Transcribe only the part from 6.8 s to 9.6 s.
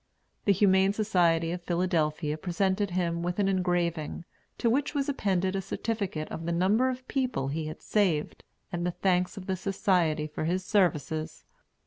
of people he had saved, and the thanks of the